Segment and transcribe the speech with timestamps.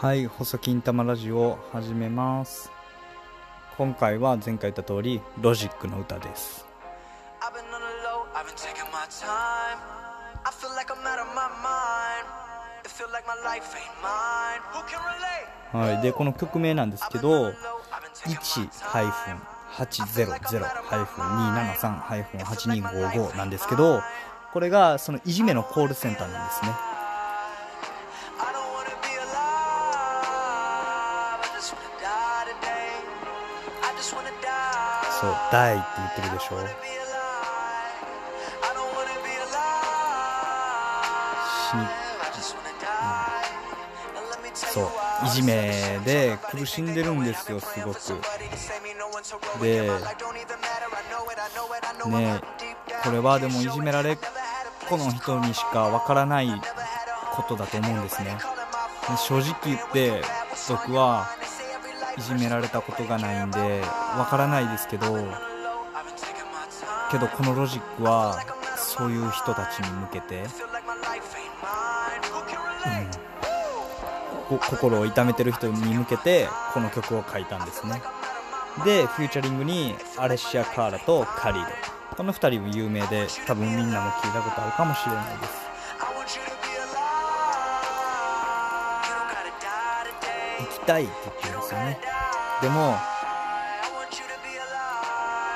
[0.00, 2.70] はい、細金玉ラジオ始めます。
[3.76, 6.64] 今回は前回言った通りロジックの歌です。
[15.70, 17.52] はい、でこの曲名なんですけど、
[18.26, 24.00] 一ハイフン八ゼロゼロハイフン二七三ハイフン八二五五なんですけど、
[24.54, 26.89] これがそのいじめのコールセンターなんですね。
[35.20, 36.56] そう「大」って言ってるでしょ。
[41.70, 41.82] 死に。
[41.82, 42.86] I just wanna die.
[44.14, 45.26] Now let me tell そう。
[45.26, 48.00] いじめで苦しんでるんですよすごく。
[49.60, 49.90] で
[52.06, 52.40] ね
[53.02, 54.18] これはでもいじめられっ
[54.88, 56.48] 子の人にしかわからない
[57.32, 58.38] ことだと思うんですね。
[59.18, 60.22] 正直言って
[60.68, 61.28] 僕は
[62.18, 63.82] いじめられたことがないんで
[64.18, 65.06] わからないですけど
[67.10, 68.38] けどこのロジックは
[68.76, 70.44] そういう人たちに向けて、
[74.50, 78.00] うん、心を痛めてる人に向けてこの曲を書いたんですね。
[78.84, 85.59] でフューチャリングにアレッシア・カーラとカリードこの2人も有名で多分みんなも聞いたことあるかもしれないです。
[90.90, 92.00] たいって言ってるんですよね。
[92.60, 92.98] でも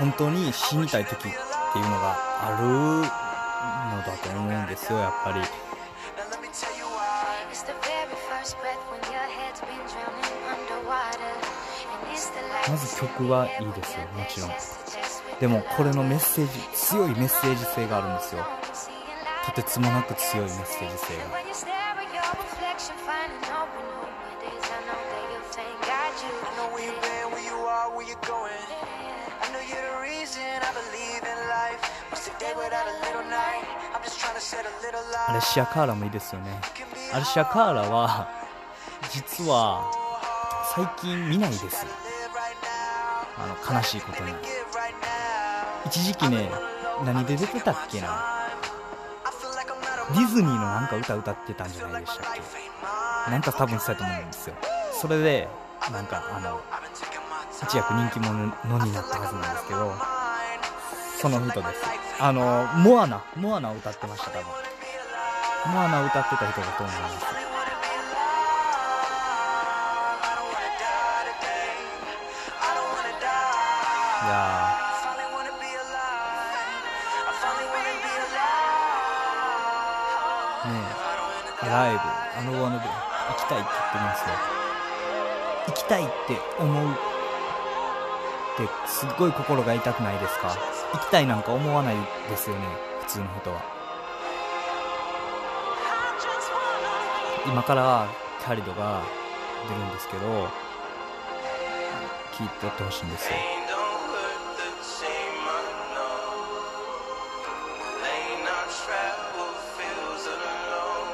[0.00, 5.40] 本当に死にたい時っていうのがあるのだと思うんですよやっぱり。
[12.68, 14.50] まず曲はいいですよもちろん。
[15.38, 18.44] でもこれのメッセージ強いメッセージ性があるんですよ。
[19.46, 21.22] とてつもなく強いメッセージ性が
[24.40, 25.44] When you stare at your reflection, finding hope in over days, I know that your
[25.52, 26.32] flame guide you.
[26.32, 28.64] I know where you've been, where you are, where you're going.
[29.40, 31.80] I know you're the reason I believe in life.
[32.08, 33.64] What's the day without a little night?
[33.92, 35.44] I'm just trying to set a little アレ light.
[35.44, 36.60] シア・カーラもいいですよね
[37.12, 38.28] アレシア・カーラは
[39.12, 39.90] 実は
[40.74, 41.86] 最近見ないです
[43.38, 44.32] あの悲しいことに
[45.86, 46.50] 一時期ね
[47.04, 48.40] 何で出てたっけな
[50.12, 52.69] ディズニーのなんか歌歌ってたんじゃないでしたっけ
[53.28, 54.54] なんか多分そうやと思うんですよ。
[54.92, 55.48] それで
[55.92, 56.60] なんかあの
[57.62, 58.32] 一躍人気者
[58.66, 59.94] のになったはずなんですけど
[61.20, 61.84] その人です。
[62.18, 64.46] あのモアナモアナを歌ってました多分。
[65.72, 67.26] モアナを歌ってた人だと思います。
[74.22, 74.76] いや
[80.66, 80.72] ね
[81.62, 81.66] え。
[81.68, 81.98] ライブ。
[82.38, 84.34] あのワノで行きたいって言ってますよ。
[85.68, 86.12] 行きたいって
[86.58, 86.96] 思うっ
[88.56, 90.56] てすっごい心が痛くないですか？
[90.92, 91.96] 行きたいなんか思わない
[92.28, 92.62] ですよね
[93.02, 93.62] 普通の人は。
[97.46, 98.08] 今から
[98.40, 99.02] キャリドが
[99.68, 100.26] 出るんですけど
[102.32, 103.36] 聞いてやってほしいんですよ。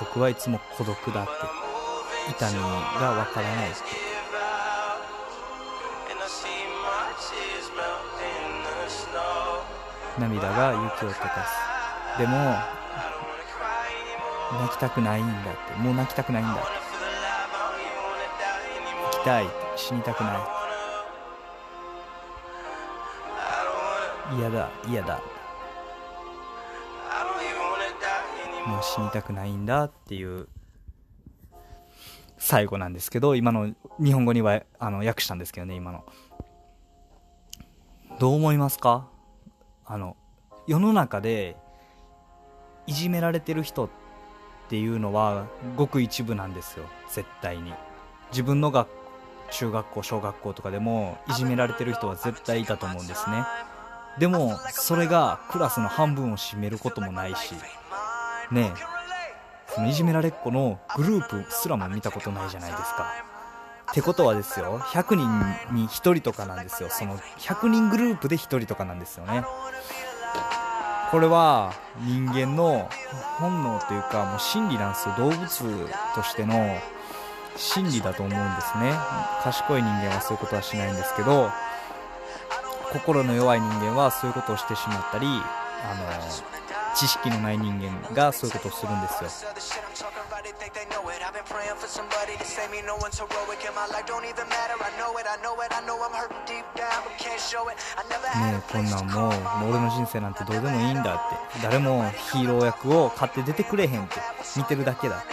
[0.00, 1.59] 僕はいつも孤独だって。
[2.30, 2.58] 痛み
[3.00, 3.82] がわからないです。
[3.84, 3.96] けど
[10.18, 11.46] 涙が雪を溶か
[12.14, 12.36] すでも
[14.60, 15.74] 泣きたくないんだって。
[15.80, 16.56] もう泣きたくないんだ。
[19.12, 19.46] 生きたい
[19.76, 20.34] 死にたくな
[24.32, 24.38] い。
[24.38, 25.20] 嫌だ嫌だ。
[28.66, 30.48] もう死にたくないんだっていう
[32.50, 33.72] 最後なんですけど今の
[34.02, 36.04] 日本語にはあの訳したんですけどね今の。
[38.18, 39.06] どう思いますか？
[39.86, 40.16] あの
[40.66, 41.56] 世の中で
[42.88, 43.88] いじめられてる人っ
[44.68, 45.46] ていうのは
[45.76, 47.72] ごく一部なんですよ絶対に。
[48.32, 48.88] 自分の学
[49.52, 53.44] 中学校小学校とかでもいじめられてる人は絶対いたと思うんですね。
[54.18, 57.54] でもそれがクラスの半分を占めることもないし
[58.50, 58.99] ねえ。
[59.74, 63.06] そのいじめられっ子のグループすらも見たことないじゃないですか。
[63.90, 66.88] ってことはですよ100人に1人とかなんですよ。
[66.90, 69.44] その100人グループで1人とかなんですよね。
[71.10, 72.88] これは人間の
[73.38, 75.14] 本能というかもう心理なんですよ。
[75.18, 75.38] 動物
[76.14, 76.78] としての
[77.56, 78.92] 心理だと思うんですね。
[79.42, 81.50] 賢い人間はそういうことはしないんですけど
[82.92, 86.59] 心の弱い人間はそういうことをしてしまったりあの
[86.96, 89.30] 知識のない人間がそういうことをするんですよ。
[98.36, 99.32] ねえこんなんもう,
[99.70, 101.18] 俺の人生なんてどうでもいいんだっ
[101.54, 101.60] て。
[101.62, 104.20] 誰もヒーロー役を買って出てくれへんって。
[104.56, 105.24] 見てるだけだ。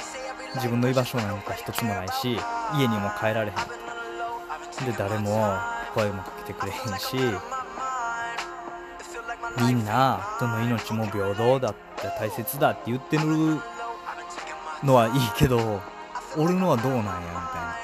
[0.56, 2.40] 自分の居場所なんか一つもないし
[2.76, 3.56] 家にも帰られへん。
[4.86, 5.58] で誰も
[5.94, 7.18] 声もかけてくれへんし
[9.60, 13.26] みんなどの命も平等だって大切だって言ってる
[14.84, 15.82] のはいいけど
[16.38, 17.76] 俺のはどうなんやみたいな。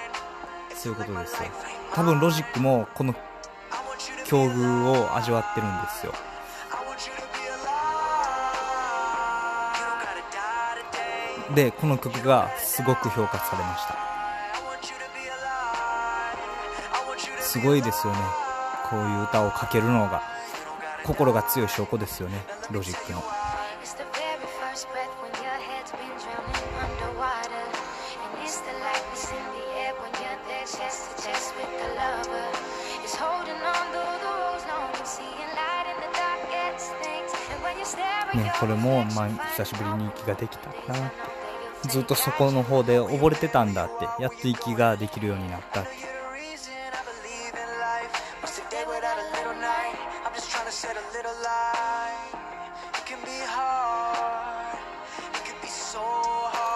[0.75, 1.49] そういうことですよ。
[1.93, 3.15] 多分ロジックもこの
[4.25, 6.13] 境遇を味わってるんですよ。
[11.55, 13.97] でこの曲がすごく評価されました。
[17.41, 18.19] すごいですよね。
[18.89, 20.32] こういう歌をかけるのが。
[21.03, 23.21] 心が強い証拠ですよねロジックの。
[38.33, 46.13] ね、これも、まあ、久しぶりに息ができたなってずっとそこの方で溺れてたんだってやっと息ができるようになったって。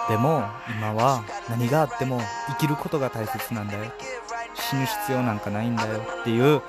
[0.08, 3.92] でも今は何があっても生きることが大切なんだよ。
[4.54, 6.62] 死ぬ必要なんかないんだよっていう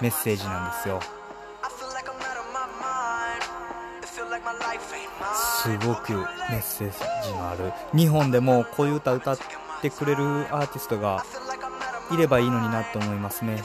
[0.00, 1.00] メッセージなんですよ。
[5.62, 7.72] すごくメッセージのある。
[7.94, 9.38] 日本でもこういう歌歌っ
[9.82, 11.24] てくれるアーティストが
[12.10, 13.62] いればいいのになと思いますね。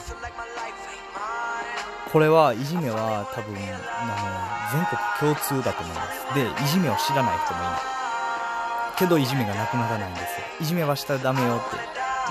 [2.12, 3.58] これはいじめは多分あ
[4.06, 6.34] の全国共通だと思います。
[6.34, 7.80] でいじめを知らない人もいない。
[8.96, 10.28] けどいじめがなくならないんですよ。
[10.60, 11.76] いじめはしたらダメよって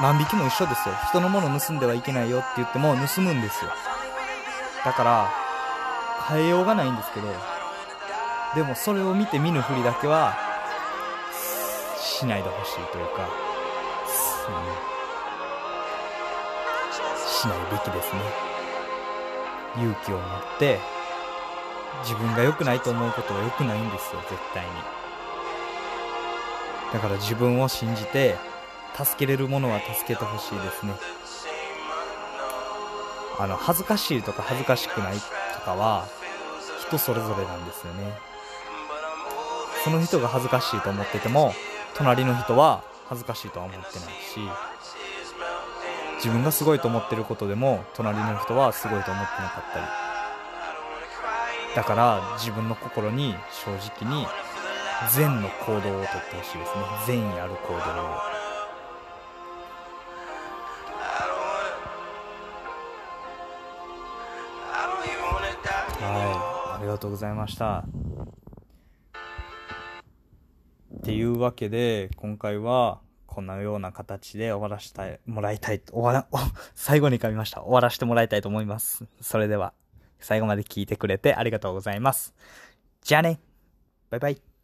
[0.02, 0.96] 万引きも一緒ですよ。
[1.10, 3.72] 人のもの盗んではいけないよって言っても盗むんですよ。
[4.84, 5.32] だから
[6.30, 7.28] 変えようがないんですけど
[8.56, 10.36] でもそれを見て見ぬふりだけは
[12.00, 14.52] しないでほしいというか、う
[14.92, 14.96] ん
[17.28, 18.45] しないべきですね。
[19.78, 20.80] 勇気を持って
[22.04, 24.70] 自分が良くないと思うことは良くないんですよ絶対に。
[26.94, 28.38] だから自分を信じて
[28.96, 30.94] 助けれるものは助けてほしいですね。
[33.38, 36.08] あの恥ずかしいとか恥ずかしくないとかは
[36.88, 38.14] 人それぞれなんですよね。
[39.84, 41.54] その人が恥ずかしいと思ってても
[41.94, 44.40] 隣の人は恥ずかしいとは思ってないし
[46.26, 49.86] 自分がすごいと思ってることでも隣の人はすごいと思ってなかったり。
[51.76, 54.26] だから自分の心に正直に
[55.14, 56.84] 善の行動をとってほしいですね。
[57.06, 57.80] 善意ある行動を。
[66.02, 66.80] はい。
[66.80, 67.84] ありがとうございました。
[70.98, 73.05] っていうわけで今回は
[73.36, 76.26] こんなような形で終わらせてもらいたい終わら
[76.74, 77.62] 最後に噛みました。
[77.62, 79.06] 終わらせてもらいたいと思います。
[79.20, 79.74] それでは
[80.22, 82.34] 最後まで聞いてくれてありがとうございます。
[83.02, 83.42] じゃあね。
[84.10, 84.55] バイバイ。